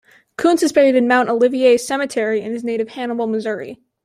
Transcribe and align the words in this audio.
Coontz 0.35 0.63
is 0.63 0.71
buried 0.73 0.95
in 0.95 1.07
Mount 1.07 1.29
Olivet 1.29 1.79
Cemetery 1.79 2.41
in 2.41 2.53
his 2.53 2.63
native 2.63 2.89
Hannibal, 2.89 3.27
Missouri. 3.27 3.77